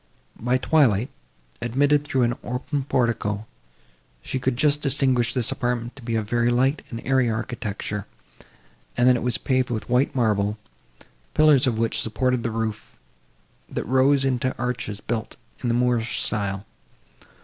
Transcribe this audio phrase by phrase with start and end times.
[0.39, 1.11] By the twilight,
[1.61, 3.45] admitted through an open portico,
[4.23, 8.07] she could just distinguish this apartment to be of very light and airy architecture,
[8.97, 10.57] and that it was paved with white marble,
[11.35, 12.97] pillars of which supported the roof,
[13.69, 16.65] that rose into arches built in the Moorish style.